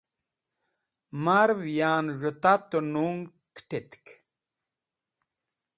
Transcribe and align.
Marev 1.23 1.61
yan 1.77 2.05
z̃hũ 2.19 2.37
tat-e 2.43 2.77
nung 2.93 3.21
kẽt̃etk. 3.55 4.05